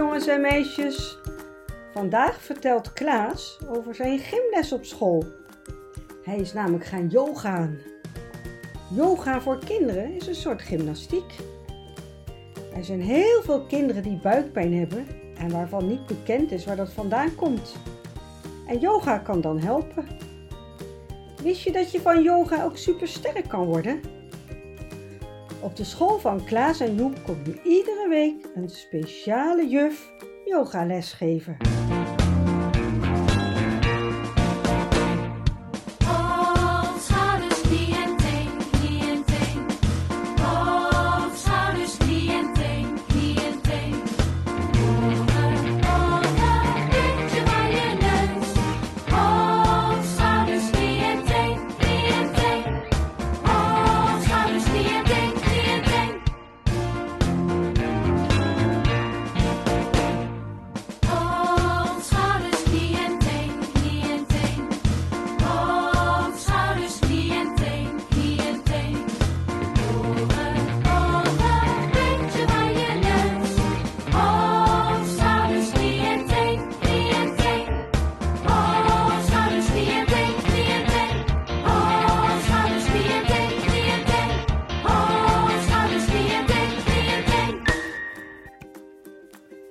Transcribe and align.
jongens 0.00 0.26
en 0.26 0.40
meisjes. 0.40 1.18
Vandaag 1.92 2.42
vertelt 2.42 2.92
Klaas 2.92 3.58
over 3.68 3.94
zijn 3.94 4.18
gymles 4.18 4.72
op 4.72 4.84
school. 4.84 5.24
Hij 6.24 6.36
is 6.36 6.52
namelijk 6.52 6.84
gaan 6.84 7.08
yogaan. 7.08 7.78
Yoga 8.94 9.40
voor 9.40 9.58
kinderen 9.64 10.14
is 10.14 10.26
een 10.26 10.34
soort 10.34 10.62
gymnastiek. 10.62 11.34
Er 12.74 12.84
zijn 12.84 13.00
heel 13.00 13.42
veel 13.42 13.66
kinderen 13.66 14.02
die 14.02 14.20
buikpijn 14.22 14.78
hebben 14.78 15.06
en 15.36 15.50
waarvan 15.50 15.86
niet 15.86 16.06
bekend 16.06 16.52
is 16.52 16.64
waar 16.64 16.76
dat 16.76 16.92
vandaan 16.92 17.34
komt. 17.34 17.76
En 18.66 18.78
yoga 18.78 19.18
kan 19.18 19.40
dan 19.40 19.58
helpen. 19.58 20.06
Wist 21.42 21.62
je 21.62 21.72
dat 21.72 21.92
je 21.92 22.00
van 22.00 22.22
yoga 22.22 22.64
ook 22.64 22.76
supersterk 22.76 23.48
kan 23.48 23.64
worden? 23.64 24.00
Op 25.62 25.76
de 25.76 25.84
school 25.84 26.18
van 26.18 26.44
Klaas 26.44 26.80
en 26.80 26.94
Joep 26.94 27.24
komt 27.24 27.46
nu 27.46 27.60
iedere 27.64 28.08
week 28.08 28.48
een 28.54 28.68
speciale 28.68 29.68
juf 29.68 30.12
yogales 30.44 31.12
geven. 31.12 31.79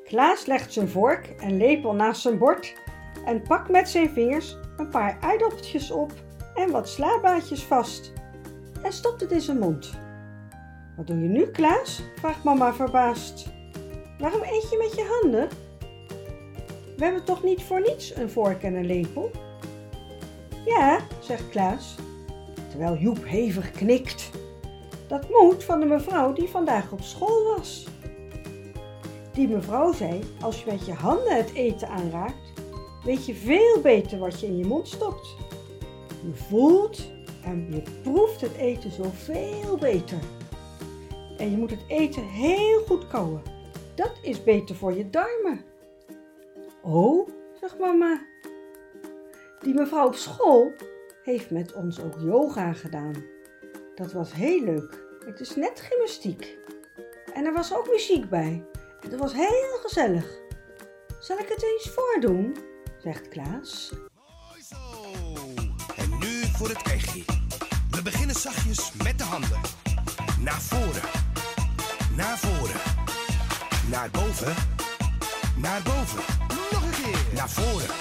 Klaas 0.09 0.45
legt 0.45 0.73
zijn 0.73 0.89
vork 0.89 1.27
en 1.27 1.57
lepel 1.57 1.93
naast 1.93 2.21
zijn 2.21 2.37
bord 2.37 2.75
en 3.25 3.41
pakt 3.41 3.69
met 3.69 3.89
zijn 3.89 4.09
vingers 4.09 4.57
een 4.77 4.89
paar 4.89 5.17
aardappeltjes 5.21 5.91
op 5.91 6.11
en 6.55 6.71
wat 6.71 6.89
slabaatjes 6.89 7.63
vast 7.63 8.13
en 8.83 8.93
stopt 8.93 9.21
het 9.21 9.31
in 9.31 9.41
zijn 9.41 9.59
mond. 9.59 9.93
Wat 10.97 11.07
doe 11.07 11.19
je 11.21 11.27
nu, 11.27 11.45
Klaas? 11.45 12.01
vraagt 12.15 12.43
mama 12.43 12.73
verbaasd. 12.73 13.47
Waarom 14.19 14.41
eet 14.41 14.69
je 14.69 14.77
met 14.77 14.95
je 14.95 15.19
handen? 15.21 15.47
We 16.97 17.03
hebben 17.03 17.23
toch 17.23 17.43
niet 17.43 17.63
voor 17.63 17.81
niets 17.81 18.15
een 18.15 18.29
vork 18.29 18.63
en 18.63 18.75
een 18.75 18.85
lepel? 18.85 19.31
Ja, 20.65 20.99
zegt 21.19 21.49
Klaas, 21.49 21.95
terwijl 22.69 22.97
Joep 22.97 23.25
hevig 23.25 23.71
knikt. 23.71 24.29
Dat 25.07 25.29
moet 25.29 25.63
van 25.63 25.79
de 25.79 25.85
mevrouw 25.85 26.33
die 26.33 26.49
vandaag 26.49 26.91
op 26.91 27.01
school 27.01 27.55
was. 27.55 27.87
Die 29.39 29.47
mevrouw 29.47 29.93
zei: 29.93 30.23
Als 30.41 30.63
je 30.63 30.71
met 30.71 30.85
je 30.85 30.93
handen 30.93 31.35
het 31.35 31.53
eten 31.53 31.87
aanraakt, 31.87 32.53
weet 33.03 33.25
je 33.25 33.35
veel 33.35 33.81
beter 33.81 34.19
wat 34.19 34.39
je 34.39 34.47
in 34.47 34.57
je 34.57 34.65
mond 34.65 34.87
stopt. 34.87 35.35
Je 36.23 36.33
voelt 36.33 37.11
en 37.43 37.67
je 37.73 37.81
proeft 38.03 38.41
het 38.41 38.55
eten 38.55 38.91
zoveel 38.91 39.77
beter. 39.77 40.17
En 41.37 41.51
je 41.51 41.57
moet 41.57 41.69
het 41.69 41.83
eten 41.87 42.23
heel 42.23 42.79
goed 42.79 43.07
kauwen. 43.07 43.41
Dat 43.95 44.11
is 44.21 44.43
beter 44.43 44.75
voor 44.75 44.93
je 44.93 45.09
darmen. 45.09 45.63
Oh, 46.81 47.29
zegt 47.59 47.79
mama. 47.79 48.21
Die 49.59 49.73
mevrouw 49.73 50.07
op 50.07 50.15
school 50.15 50.71
heeft 51.23 51.51
met 51.51 51.73
ons 51.73 52.01
ook 52.01 52.15
yoga 52.19 52.73
gedaan. 52.73 53.23
Dat 53.95 54.13
was 54.13 54.33
heel 54.33 54.63
leuk. 54.63 55.03
Het 55.25 55.39
is 55.39 55.55
net 55.55 55.79
gymnastiek. 55.79 56.57
En 57.33 57.45
er 57.45 57.53
was 57.53 57.75
ook 57.75 57.89
muziek 57.91 58.29
bij. 58.29 58.63
Dat 59.01 59.19
was 59.19 59.33
heel 59.33 59.79
gezellig. 59.81 60.25
Zal 61.19 61.37
ik 61.37 61.49
het 61.49 61.63
eens 61.63 61.89
voordoen? 61.93 62.57
zegt 63.03 63.27
Klaas. 63.27 63.91
Mooi 64.15 64.61
zo. 64.69 64.77
En 65.95 66.17
nu 66.19 66.43
voor 66.57 66.69
het 66.69 66.81
echtje. 66.81 67.23
We 67.91 68.01
beginnen 68.01 68.35
zachtjes 68.35 68.91
met 69.03 69.17
de 69.17 69.23
handen. 69.23 69.59
Naar 70.39 70.61
voren. 70.61 71.01
Naar 72.15 72.37
voren. 72.37 72.81
Naar 73.89 74.09
boven. 74.11 74.53
Naar 75.57 75.81
boven. 75.81 76.23
Nog 76.71 76.83
een 76.83 77.03
keer. 77.03 77.33
Naar 77.33 77.49
voren. 77.49 77.95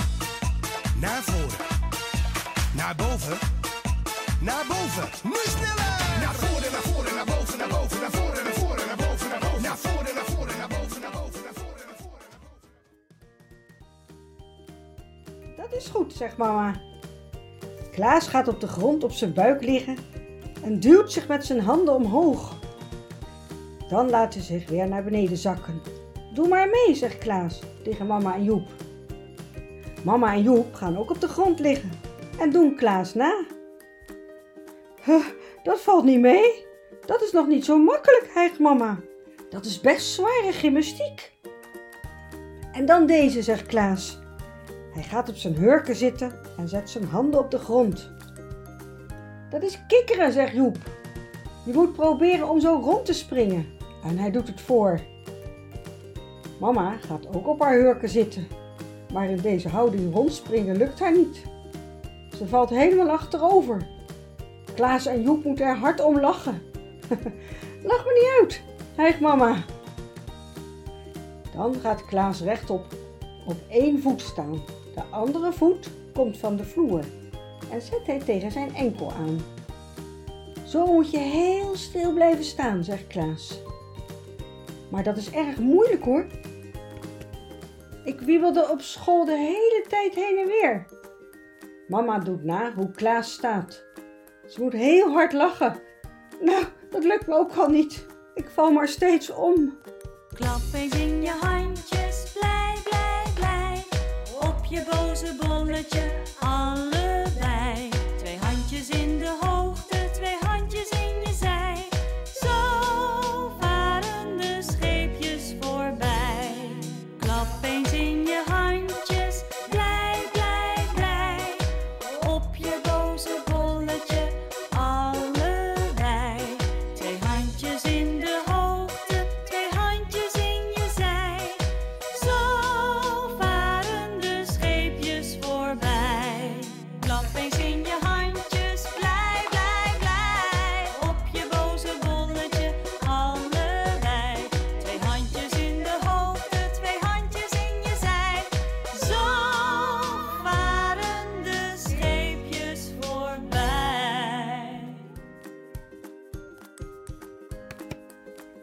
Naar 1.01 1.23
voren. 1.23 1.67
Naar 2.75 2.95
boven. 2.97 3.39
Naar 4.41 4.65
boven. 4.69 5.09
Nu 5.23 5.39
sneller. 5.45 5.99
Naar 6.21 6.35
voren, 6.35 6.73
naar 6.73 6.83
voren, 6.83 7.15
naar 7.15 7.25
boven, 7.25 7.59
naar 7.59 7.69
boven, 7.69 8.01
naar 8.01 8.11
voren, 8.11 8.28
is 15.79 15.87
goed, 15.87 16.13
zegt 16.13 16.37
mama. 16.37 16.75
Klaas 17.91 18.29
gaat 18.29 18.49
op 18.49 18.61
de 18.61 18.67
grond 18.67 19.05
op 19.05 19.13
zijn 19.13 19.33
buik 19.33 19.63
liggen 19.63 19.97
en 20.63 20.81
duwt 20.81 21.13
zich 21.13 21.29
met 21.29 21.45
zijn 21.45 21.61
handen 21.61 21.95
omhoog. 21.95 22.57
Dan 23.89 24.11
laat 24.11 24.35
hij 24.35 24.43
zich 24.43 24.69
weer 24.69 24.89
naar 24.89 25.05
beneden 25.05 25.37
zakken. 25.37 25.83
Doe 26.35 26.49
maar 26.49 26.69
mee, 26.69 26.95
zegt 26.95 27.19
Klaas 27.19 27.63
tegen 27.83 28.07
mama 28.07 28.35
en 28.35 28.45
Joep. 28.45 28.69
Mama 30.05 30.33
en 30.33 30.43
Joep 30.43 30.75
gaan 30.75 30.99
ook 30.99 31.11
op 31.11 31.21
de 31.21 31.29
grond 31.29 31.59
liggen 31.61 31.91
en 32.39 32.51
doen 32.51 32.77
Klaas 32.77 33.15
na. 33.15 33.45
Huh, 35.05 35.27
dat 35.63 35.81
valt 35.81 36.05
niet 36.05 36.21
mee. 36.21 36.67
Dat 37.07 37.23
is 37.23 37.33
nog 37.33 37.47
niet 37.47 37.65
zo 37.65 37.79
makkelijk, 37.79 38.31
hijgt 38.35 38.59
mama. 38.59 39.01
Dat 39.51 39.65
is 39.65 39.81
best 39.81 40.13
zware 40.13 40.53
gymnastiek. 40.53 41.33
En 42.73 42.87
dan 42.87 43.07
deze, 43.07 43.43
zegt 43.43 43.67
Klaas. 43.67 44.19
Hij 44.99 45.07
gaat 45.07 45.29
op 45.29 45.37
zijn 45.37 45.55
hurken 45.55 45.97
zitten 45.97 46.33
en 46.57 46.69
zet 46.69 46.91
zijn 46.91 47.05
handen 47.05 47.41
op 47.41 47.51
de 47.51 47.59
grond. 47.59 48.11
Dat 49.51 49.63
is 49.63 49.79
kikkeren, 49.87 50.33
zegt 50.33 50.53
Joep. 50.53 50.77
Je 51.65 51.73
moet 51.73 51.93
proberen 51.93 52.49
om 52.49 52.61
zo 52.61 52.81
rond 52.83 53.05
te 53.05 53.13
springen. 53.13 53.67
En 54.05 54.19
hij 54.19 54.31
doet 54.31 54.49
het 54.49 54.61
voor. 54.61 55.01
Mama 56.61 56.97
gaat 56.97 57.37
ook 57.37 57.47
op 57.47 57.61
haar 57.61 57.75
hurken 57.75 58.09
zitten. 58.09 58.47
Maar 59.13 59.31
in 59.31 59.41
deze 59.41 59.69
houding 59.69 60.15
rondspringen 60.15 60.77
lukt 60.77 61.01
haar 61.01 61.17
niet. 61.17 61.43
Ze 62.37 62.47
valt 62.47 62.71
helemaal 62.71 63.11
achterover. 63.11 63.87
Klaas 64.75 65.07
en 65.07 65.23
Joep 65.23 65.45
moeten 65.45 65.67
er 65.67 65.77
hard 65.77 66.05
om 66.05 66.21
lachen. 66.21 66.63
Lach 67.91 68.05
me 68.05 68.13
niet 68.13 68.41
uit, 68.41 68.63
hijgt 68.95 69.21
mama. 69.21 69.57
Dan 71.55 71.75
gaat 71.75 72.05
Klaas 72.05 72.41
rechtop 72.41 72.87
op 73.47 73.57
één 73.69 74.03
voet 74.03 74.21
staan. 74.21 74.78
De 74.99 75.05
andere 75.11 75.53
voet 75.53 75.91
komt 76.15 76.39
van 76.39 76.57
de 76.57 76.65
vloer 76.65 77.05
en 77.71 77.83
zet 77.83 78.07
hij 78.07 78.19
tegen 78.19 78.51
zijn 78.51 78.75
enkel 78.75 79.13
aan. 79.13 79.39
Zo 80.67 80.87
moet 80.87 81.11
je 81.11 81.19
heel 81.19 81.77
stil 81.77 82.13
blijven 82.13 82.45
staan, 82.45 82.85
zegt 82.85 83.07
Klaas. 83.07 83.63
Maar 84.91 85.03
dat 85.03 85.17
is 85.17 85.31
erg 85.31 85.59
moeilijk 85.59 86.05
hoor. 86.05 86.27
Ik 88.05 88.21
wiebelde 88.21 88.69
op 88.71 88.81
school 88.81 89.25
de 89.25 89.37
hele 89.37 89.85
tijd 89.89 90.15
heen 90.15 90.39
en 90.39 90.47
weer. 90.47 90.87
Mama 91.89 92.19
doet 92.19 92.45
na 92.45 92.73
hoe 92.73 92.91
Klaas 92.91 93.33
staat. 93.33 93.85
Ze 94.47 94.63
moet 94.63 94.73
heel 94.73 95.11
hard 95.13 95.33
lachen. 95.33 95.81
Nou, 96.41 96.65
dat 96.91 97.05
lukt 97.05 97.27
me 97.27 97.35
ook 97.35 97.53
al 97.53 97.69
niet. 97.69 98.07
Ik 98.35 98.49
val 98.49 98.71
maar 98.71 98.89
steeds 98.89 99.31
om. 99.31 99.79
Klap 100.35 100.61
eens 100.75 100.95
in 100.95 101.23
je 101.23 101.31
handjes, 101.31 101.58
je 104.71 104.85
boze 104.91 105.35
bolletje, 105.41 106.23
allebei. 106.41 107.18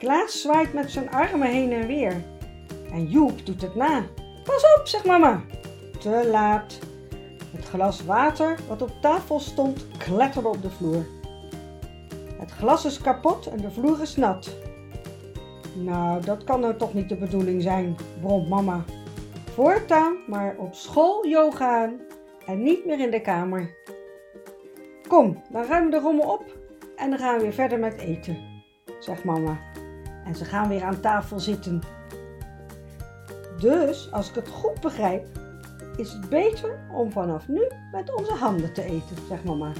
Klaas 0.05 0.41
zwaait 0.41 0.73
met 0.73 0.91
zijn 0.91 1.11
armen 1.11 1.47
heen 1.47 1.71
en 1.71 1.87
weer. 1.87 2.23
En 2.91 3.05
Joep 3.05 3.45
doet 3.45 3.61
het 3.61 3.75
na. 3.75 4.05
Pas 4.43 4.63
op, 4.79 4.87
zegt 4.87 5.05
mama. 5.05 5.41
Te 5.99 6.27
laat. 6.31 6.79
Het 7.55 7.65
glas 7.65 8.03
water 8.03 8.59
wat 8.67 8.81
op 8.81 8.91
tafel 9.01 9.39
stond 9.39 9.87
kletterde 9.97 10.47
op 10.47 10.61
de 10.61 10.69
vloer. 10.69 11.05
Het 12.37 12.51
glas 12.51 12.85
is 12.85 13.01
kapot 13.01 13.45
en 13.45 13.57
de 13.57 13.71
vloer 13.71 14.01
is 14.01 14.15
nat. 14.15 14.55
Nou, 15.75 16.21
dat 16.21 16.43
kan 16.43 16.59
nou 16.59 16.75
toch 16.75 16.93
niet 16.93 17.09
de 17.09 17.17
bedoeling 17.17 17.61
zijn, 17.61 17.95
bromt 18.21 18.49
mama. 18.49 18.83
Voortaan 19.53 20.17
maar 20.27 20.55
op 20.57 20.73
school 20.73 21.27
yoga 21.27 21.83
aan 21.83 21.99
en 22.45 22.63
niet 22.63 22.85
meer 22.85 22.99
in 22.99 23.11
de 23.11 23.21
kamer. 23.21 23.75
Kom, 25.07 25.41
dan 25.51 25.65
ruim 25.65 25.89
de 25.89 25.99
rommel 25.99 26.29
op 26.29 26.43
en 26.95 27.09
dan 27.09 27.19
gaan 27.19 27.35
we 27.35 27.41
weer 27.41 27.53
verder 27.53 27.79
met 27.79 27.97
eten, 27.97 28.37
zegt 28.99 29.23
mama. 29.23 29.74
En 30.25 30.35
ze 30.35 30.45
gaan 30.45 30.69
weer 30.69 30.83
aan 30.83 30.99
tafel 30.99 31.39
zitten. 31.39 31.81
Dus, 33.59 34.11
als 34.11 34.29
ik 34.29 34.35
het 34.35 34.47
goed 34.47 34.81
begrijp, 34.81 35.27
is 35.97 36.11
het 36.11 36.29
beter 36.29 36.79
om 36.91 37.11
vanaf 37.11 37.47
nu 37.47 37.67
met 37.91 38.13
onze 38.15 38.33
handen 38.33 38.73
te 38.73 38.83
eten, 38.83 39.17
zegt 39.27 39.43
mama. 39.43 39.71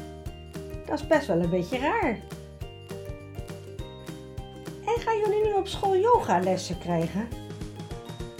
Dat 0.85 0.99
is 0.99 1.07
best 1.07 1.27
wel 1.27 1.39
een 1.39 1.49
beetje 1.49 1.77
raar. 1.77 2.19
En 4.85 5.01
gaan 5.01 5.17
jullie 5.17 5.43
nu 5.43 5.53
op 5.53 5.67
school 5.67 5.97
yogalessen 5.97 6.77
krijgen? 6.77 7.27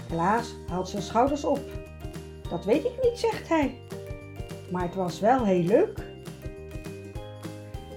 Klaas 0.09 0.55
haalt 0.67 0.89
zijn 0.89 1.01
schouders 1.01 1.43
op. 1.43 1.59
Dat 2.49 2.65
weet 2.65 2.85
ik 2.85 2.93
niet, 3.01 3.19
zegt 3.19 3.49
hij. 3.49 3.79
Maar 4.71 4.83
het 4.83 4.95
was 4.95 5.19
wel 5.19 5.45
heel 5.45 5.63
leuk. 5.63 5.99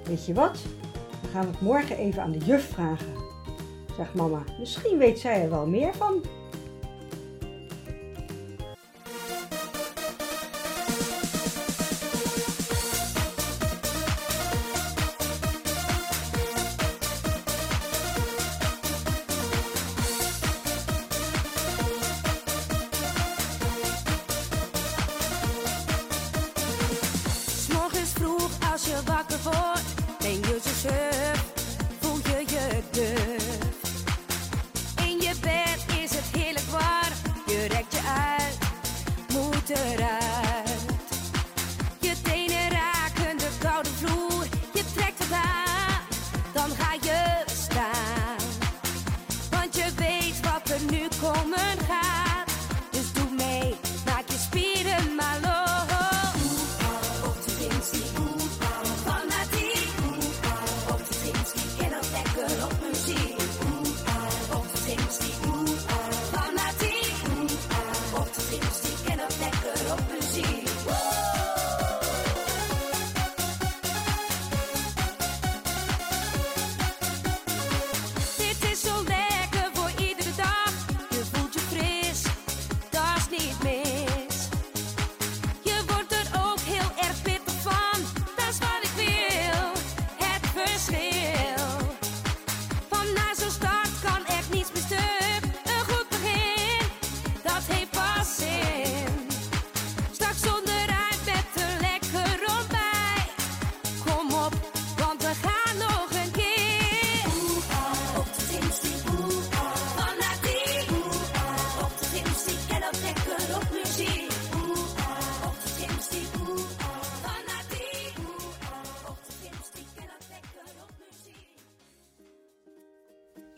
Weet 0.05 0.27
je 0.27 0.35
wat? 0.35 0.63
We 1.23 1.29
gaan 1.29 1.47
het 1.47 1.61
morgen 1.61 1.97
even 1.97 2.23
aan 2.23 2.33
de 2.33 2.39
juf 2.39 2.69
vragen, 2.73 3.13
zegt 3.99 4.15
mama. 4.15 4.43
Misschien 4.59 4.99
weet 4.99 5.19
zij 5.19 5.43
er 5.43 5.51
wel 5.51 5.67
meer 5.67 5.95
van. 5.95 6.23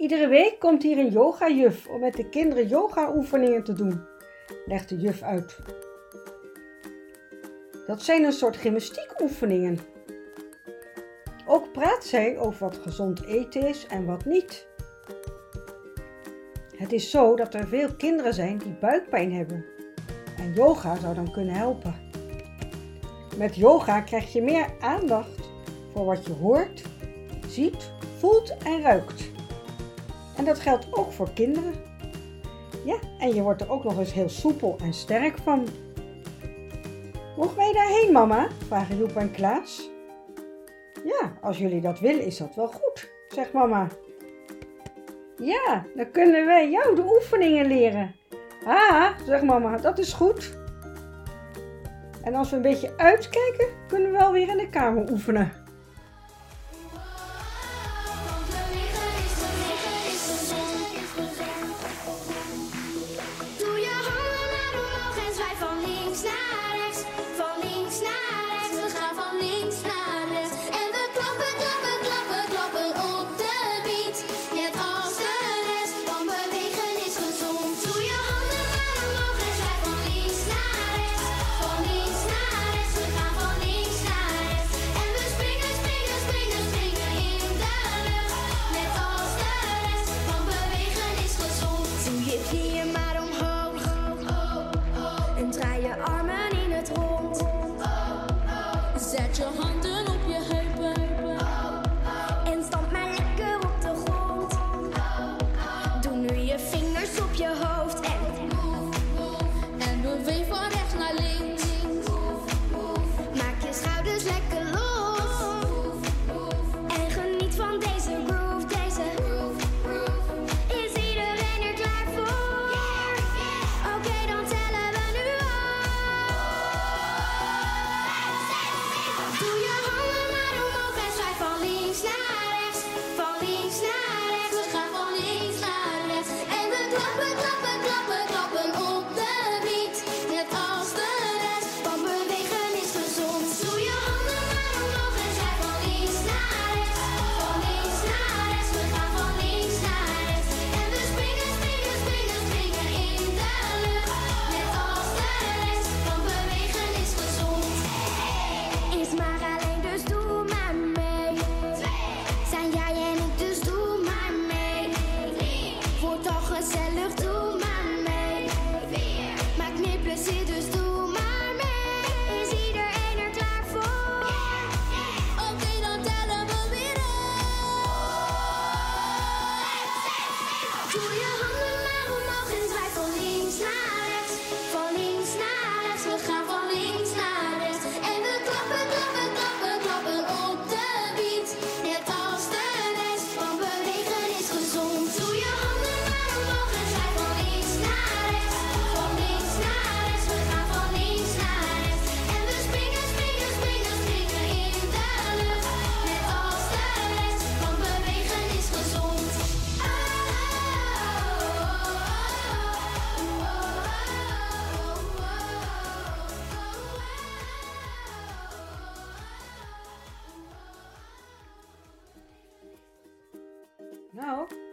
Iedere 0.01 0.29
week 0.29 0.59
komt 0.59 0.83
hier 0.83 0.99
een 0.99 1.11
yogajuf 1.11 1.87
om 1.87 2.01
met 2.01 2.15
de 2.15 2.29
kinderen 2.29 2.69
yoga-oefeningen 2.69 3.65
te 3.65 3.73
doen, 3.73 4.01
legt 4.67 4.89
de 4.89 4.97
juf 4.97 5.23
uit. 5.23 5.59
Dat 7.87 8.03
zijn 8.03 8.25
een 8.25 8.33
soort 8.33 8.57
gymnastiekoefeningen. 8.57 9.79
Ook 11.47 11.73
praat 11.73 12.05
zij 12.05 12.39
over 12.39 12.61
wat 12.61 12.77
gezond 12.77 13.25
eten 13.25 13.67
is 13.67 13.87
en 13.87 14.05
wat 14.05 14.25
niet. 14.25 14.67
Het 16.77 16.93
is 16.93 17.11
zo 17.11 17.37
dat 17.37 17.55
er 17.55 17.69
veel 17.69 17.95
kinderen 17.97 18.35
zijn 18.35 18.59
die 18.59 18.77
buikpijn 18.81 19.33
hebben. 19.33 19.65
En 20.37 20.53
yoga 20.53 20.97
zou 20.97 21.15
dan 21.15 21.33
kunnen 21.33 21.55
helpen. 21.55 21.95
Met 23.37 23.57
yoga 23.57 24.01
krijg 24.01 24.33
je 24.33 24.43
meer 24.43 24.67
aandacht 24.81 25.51
voor 25.93 26.05
wat 26.05 26.27
je 26.27 26.33
hoort, 26.33 26.83
ziet, 27.47 27.91
voelt 28.19 28.57
en 28.65 28.81
ruikt. 28.81 29.31
En 30.37 30.45
dat 30.45 30.61
geldt 30.61 30.87
ook 30.91 31.13
voor 31.13 31.33
kinderen. 31.33 31.90
Ja, 32.85 32.99
en 33.19 33.35
je 33.35 33.43
wordt 33.43 33.61
er 33.61 33.71
ook 33.71 33.85
nog 33.85 33.99
eens 33.99 34.13
heel 34.13 34.29
soepel 34.29 34.77
en 34.83 34.93
sterk 34.93 35.39
van. 35.39 35.67
Mogen 37.37 37.57
wij 37.57 37.73
daarheen, 37.73 38.13
mama? 38.13 38.49
vragen 38.67 38.97
Joep 38.97 39.17
en 39.17 39.31
Klaas. 39.31 39.91
Ja, 41.05 41.33
als 41.41 41.59
jullie 41.59 41.81
dat 41.81 42.01
willen, 42.01 42.25
is 42.25 42.37
dat 42.37 42.55
wel 42.55 42.67
goed, 42.67 43.11
zegt 43.29 43.53
mama. 43.53 43.87
Ja, 45.37 45.85
dan 45.95 46.11
kunnen 46.11 46.47
wij 46.47 46.71
jou 46.71 46.95
de 46.95 47.05
oefeningen 47.05 47.67
leren. 47.67 48.15
Ah, 48.65 49.19
zegt 49.27 49.43
mama, 49.43 49.77
dat 49.77 49.99
is 49.99 50.13
goed. 50.13 50.59
En 52.23 52.35
als 52.35 52.51
we 52.51 52.57
een 52.57 52.63
beetje 52.63 52.97
uitkijken, 52.97 53.67
kunnen 53.89 54.13
we 54.13 54.19
wel 54.19 54.33
weer 54.33 54.49
in 54.49 54.57
de 54.57 54.69
kamer 54.69 55.11
oefenen. 55.11 55.53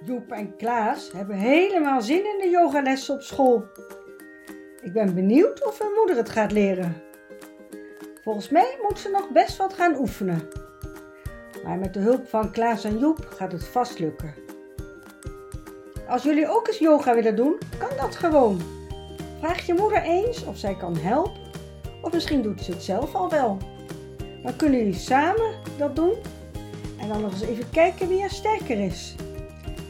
Joep 0.08 0.32
en 0.32 0.56
Klaas 0.56 1.12
hebben 1.12 1.36
helemaal 1.36 2.02
zin 2.02 2.18
in 2.18 2.40
de 2.42 2.50
yogalessen 2.50 3.14
op 3.14 3.22
school. 3.22 3.66
Ik 4.82 4.94
ben 4.94 5.16
benieuwd 5.16 5.66
of 5.66 5.80
hun 5.80 5.92
moeder 5.98 6.16
het 6.16 6.30
gaat 6.30 6.52
leren. 6.52 7.02
Volgens 8.24 8.50
mij 8.50 8.78
moet 8.82 9.00
ze 9.00 9.10
nog 9.10 9.30
best 9.30 9.58
wat 9.58 9.74
gaan 9.74 10.00
oefenen. 10.00 10.50
Maar 11.64 11.78
met 11.78 11.94
de 11.94 12.00
hulp 12.00 12.28
van 12.28 12.52
Klaas 12.52 12.84
en 12.84 13.00
Joep 13.00 13.28
gaat 13.30 13.52
het 13.52 13.68
vast 13.68 14.00
lukken. 14.00 14.34
Als 16.08 16.24
jullie 16.24 16.50
ook 16.50 16.68
eens 16.68 16.78
yoga 16.78 17.16
willen 17.16 17.36
doen, 17.36 17.58
kan 17.78 17.98
dat 17.98 18.16
gewoon. 18.16 18.62
Vraag 19.40 19.66
je 19.66 19.74
moeder 19.74 20.02
eens 20.02 20.46
of 20.46 20.58
zij 20.58 20.76
kan 20.76 20.98
helpen. 20.98 21.42
Of 22.02 22.14
misschien 22.14 22.42
doet 22.42 22.62
ze 22.62 22.72
het 22.72 22.84
zelf 22.84 23.16
al 23.16 23.30
wel. 23.30 23.58
Dan 24.44 24.56
kunnen 24.56 24.78
jullie 24.78 24.94
samen 24.94 25.56
dat 25.78 25.96
doen. 25.96 26.14
En 27.00 27.08
dan 27.08 27.22
nog 27.22 27.32
eens 27.32 27.42
even 27.42 27.70
kijken 27.70 28.08
wie 28.08 28.22
er 28.22 28.30
sterker 28.30 28.80
is. 28.80 29.16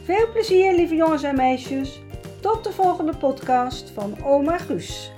Veel 0.08 0.28
plezier, 0.32 0.74
lieve 0.74 0.94
jongens 0.94 1.22
en 1.22 1.36
meisjes. 1.36 2.00
Tot 2.40 2.64
de 2.64 2.72
volgende 2.72 3.16
podcast 3.16 3.90
van 3.90 4.16
Oma 4.24 4.58
Guus. 4.58 5.10